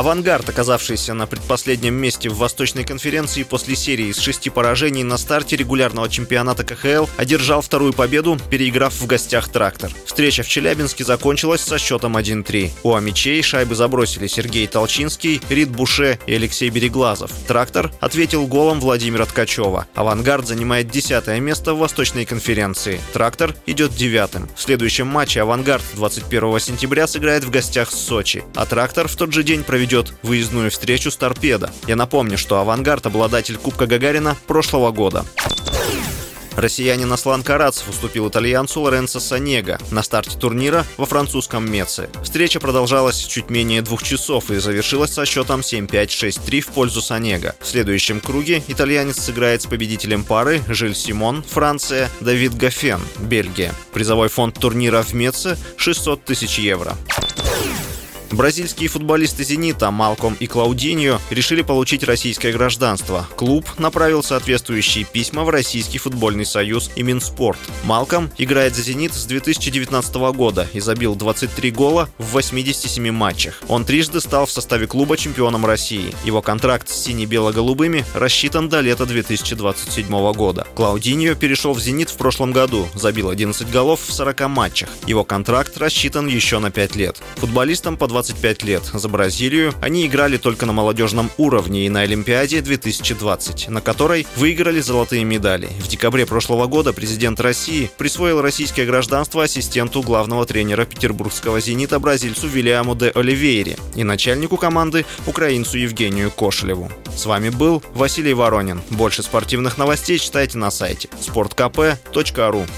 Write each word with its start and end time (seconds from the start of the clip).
«Авангард», 0.00 0.48
оказавшийся 0.48 1.12
на 1.12 1.26
предпоследнем 1.26 1.92
месте 1.92 2.30
в 2.30 2.38
Восточной 2.38 2.84
конференции 2.84 3.42
после 3.42 3.76
серии 3.76 4.06
из 4.06 4.16
шести 4.16 4.48
поражений 4.48 5.02
на 5.02 5.18
старте 5.18 5.56
регулярного 5.56 6.08
чемпионата 6.08 6.64
КХЛ, 6.64 7.04
одержал 7.18 7.60
вторую 7.60 7.92
победу, 7.92 8.38
переиграв 8.48 8.94
в 8.94 9.06
гостях 9.06 9.50
«Трактор». 9.50 9.92
Встреча 10.06 10.42
в 10.42 10.48
Челябинске 10.48 11.04
закончилась 11.04 11.60
со 11.60 11.76
счетом 11.78 12.16
1-3. 12.16 12.70
У 12.82 12.94
Амичей 12.94 13.42
шайбы 13.42 13.74
забросили 13.74 14.26
Сергей 14.26 14.66
Толчинский, 14.66 15.42
Рид 15.50 15.68
Буше 15.68 16.18
и 16.26 16.32
Алексей 16.32 16.70
Береглазов. 16.70 17.30
«Трактор» 17.46 17.92
ответил 18.00 18.46
голом 18.46 18.80
Владимира 18.80 19.26
Ткачева. 19.26 19.86
«Авангард» 19.94 20.48
занимает 20.48 20.90
десятое 20.90 21.40
место 21.40 21.74
в 21.74 21.78
Восточной 21.78 22.24
конференции. 22.24 23.02
«Трактор» 23.12 23.54
идет 23.66 23.94
девятым. 23.94 24.48
В 24.56 24.62
следующем 24.62 25.08
матче 25.08 25.42
«Авангард» 25.42 25.84
21 25.96 26.58
сентября 26.58 27.06
сыграет 27.06 27.44
в 27.44 27.50
гостях 27.50 27.90
с 27.90 27.98
Сочи, 27.98 28.42
а 28.54 28.64
«Трактор» 28.64 29.06
в 29.06 29.14
тот 29.14 29.34
же 29.34 29.42
день 29.42 29.62
проведет 29.62 29.89
проведет 29.90 30.14
выездную 30.22 30.70
встречу 30.70 31.10
с 31.10 31.16
«Торпедо». 31.16 31.72
Я 31.88 31.96
напомню, 31.96 32.38
что 32.38 32.60
«Авангард»— 32.60 33.06
обладатель 33.06 33.56
Кубка 33.56 33.86
Гагарина 33.86 34.36
прошлого 34.46 34.92
года. 34.92 35.24
Россиянин 36.56 37.12
Аслан 37.12 37.42
Карацев 37.42 37.88
уступил 37.88 38.28
итальянцу 38.28 38.82
Лоренцо 38.82 39.18
Санега 39.18 39.80
на 39.90 40.02
старте 40.04 40.38
турнира 40.38 40.86
во 40.96 41.06
французском 41.06 41.68
Меце. 41.70 42.08
Встреча 42.22 42.60
продолжалась 42.60 43.18
чуть 43.18 43.50
менее 43.50 43.82
двух 43.82 44.02
часов 44.02 44.50
и 44.50 44.58
завершилась 44.58 45.12
со 45.12 45.26
счетом 45.26 45.60
7-5-6-3 45.60 46.60
в 46.60 46.66
пользу 46.68 47.02
Санега. 47.02 47.56
В 47.60 47.66
следующем 47.66 48.20
круге 48.20 48.62
итальянец 48.68 49.18
сыграет 49.18 49.62
с 49.62 49.66
победителем 49.66 50.22
пары 50.22 50.60
Жиль 50.68 50.94
Симон, 50.94 51.42
Франция, 51.42 52.08
Давид 52.20 52.54
Гафен, 52.56 53.00
Бельгия. 53.18 53.74
Призовой 53.92 54.28
фонд 54.28 54.56
турнира 54.56 55.02
в 55.02 55.14
Меце– 55.14 55.58
600 55.76 56.24
тысяч 56.24 56.58
евро. 56.58 56.96
Бразильские 58.30 58.88
футболисты 58.88 59.42
«Зенита» 59.42 59.90
Малком 59.90 60.36
и 60.38 60.46
Клаудиньо 60.46 61.18
решили 61.30 61.62
получить 61.62 62.04
российское 62.04 62.52
гражданство. 62.52 63.26
Клуб 63.36 63.66
направил 63.78 64.22
соответствующие 64.22 65.04
письма 65.04 65.42
в 65.42 65.48
Российский 65.48 65.98
футбольный 65.98 66.46
союз 66.46 66.90
и 66.94 67.02
Минспорт. 67.02 67.58
Малком 67.82 68.30
играет 68.38 68.76
за 68.76 68.82
«Зенит» 68.82 69.14
с 69.14 69.24
2019 69.24 70.14
года 70.34 70.68
и 70.72 70.78
забил 70.78 71.16
23 71.16 71.70
гола 71.72 72.08
в 72.18 72.32
87 72.32 73.10
матчах. 73.10 73.62
Он 73.66 73.84
трижды 73.84 74.20
стал 74.20 74.46
в 74.46 74.52
составе 74.52 74.86
клуба 74.86 75.16
чемпионом 75.16 75.66
России. 75.66 76.14
Его 76.24 76.40
контракт 76.40 76.88
с 76.88 76.94
сине-бело-голубыми 76.94 78.04
рассчитан 78.14 78.68
до 78.68 78.80
лета 78.80 79.06
2027 79.06 80.32
года. 80.34 80.68
Клаудиньо 80.76 81.34
перешел 81.34 81.72
в 81.72 81.80
«Зенит» 81.80 82.10
в 82.10 82.16
прошлом 82.16 82.52
году, 82.52 82.86
забил 82.94 83.28
11 83.28 83.68
голов 83.70 84.00
в 84.06 84.12
40 84.12 84.48
матчах. 84.48 84.88
Его 85.06 85.24
контракт 85.24 85.76
рассчитан 85.78 86.28
еще 86.28 86.60
на 86.60 86.70
5 86.70 86.94
лет. 86.94 87.20
Футболистам 87.36 87.96
по 87.96 88.06
25 88.20 88.62
лет. 88.64 88.82
За 88.92 89.08
Бразилию 89.08 89.72
они 89.80 90.06
играли 90.06 90.36
только 90.36 90.66
на 90.66 90.72
молодежном 90.72 91.30
уровне 91.38 91.86
и 91.86 91.88
на 91.88 92.00
Олимпиаде 92.00 92.60
2020, 92.60 93.68
на 93.70 93.80
которой 93.80 94.26
выиграли 94.36 94.80
золотые 94.80 95.24
медали. 95.24 95.68
В 95.80 95.88
декабре 95.88 96.26
прошлого 96.26 96.66
года 96.66 96.92
президент 96.92 97.40
России 97.40 97.90
присвоил 97.96 98.42
российское 98.42 98.84
гражданство 98.84 99.44
ассистенту 99.44 100.02
главного 100.02 100.44
тренера 100.44 100.84
петербургского 100.84 101.60
«Зенита» 101.60 101.98
бразильцу 101.98 102.46
Вильяму 102.46 102.94
де 102.94 103.08
Оливейре 103.08 103.78
и 103.94 104.04
начальнику 104.04 104.58
команды 104.58 105.06
украинцу 105.26 105.78
Евгению 105.78 106.30
Кошелеву. 106.30 106.90
С 107.16 107.24
вами 107.24 107.48
был 107.48 107.82
Василий 107.94 108.34
Воронин. 108.34 108.82
Больше 108.90 109.22
спортивных 109.22 109.78
новостей 109.78 110.18
читайте 110.18 110.58
на 110.58 110.70
сайте 110.70 111.08
sportkp.ru 111.22 112.68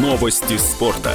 Новости 0.00 0.58
спорта. 0.58 1.12